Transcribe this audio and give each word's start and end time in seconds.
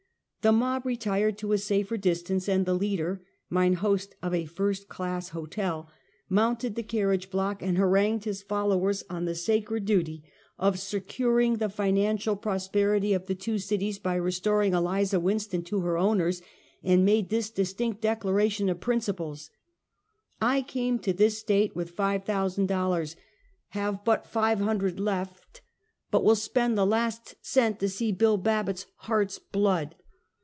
The 0.43 0.51
mob 0.51 0.87
retired 0.87 1.37
to 1.37 1.51
a 1.51 1.59
safer 1.59 1.97
distance, 1.97 2.49
and 2.49 2.65
the 2.65 2.73
leader— 2.73 3.23
mine 3.51 3.73
host 3.73 4.15
of 4.23 4.33
a 4.33 4.45
first 4.47 4.89
class 4.89 5.29
hotel— 5.29 5.87
mounted 6.29 6.73
the 6.73 6.81
carriage 6.81 7.29
block 7.29 7.61
and 7.61 7.77
harangued 7.77 8.23
his 8.23 8.41
followers 8.41 9.03
on 9.07 9.25
the 9.25 9.35
sacred 9.35 9.85
duty 9.85 10.23
of 10.57 10.79
securing 10.79 11.51
176 11.51 11.59
Half 11.59 11.59
a 11.59 11.59
Centuey. 11.59 11.59
the 11.59 11.77
financial 11.77 12.35
prosperity 12.37 13.13
of 13.13 13.27
the 13.27 13.35
two 13.35 13.59
cities 13.59 13.99
bj^ 13.99 14.23
restoring 14.23 14.73
Eliza 14.73 15.19
"Winston 15.19 15.61
to 15.65 15.81
her 15.81 15.95
owners, 15.95 16.41
and 16.81 17.05
made 17.05 17.29
this 17.29 17.51
distinct 17.51 18.01
declaration 18.01 18.67
of 18.67 18.79
principles: 18.79 19.51
"I 20.41 20.63
came 20.63 20.97
to 21.01 21.13
this 21.13 21.37
State 21.37 21.75
with 21.75 21.91
five 21.91 22.23
thousand 22.25 22.65
dollars; 22.65 23.15
have 23.67 24.03
but 24.03 24.25
five 24.25 24.57
hundred 24.57 24.99
left, 24.99 25.61
but 26.09 26.23
will 26.23 26.35
spend 26.35 26.75
the 26.75 26.87
last 26.87 27.35
cent 27.43 27.79
to 27.81 27.87
see 27.89 28.11
'Bill' 28.11 28.37
Babbitt's 28.37 28.87
heart's 28.97 29.37
blood." 29.37 29.93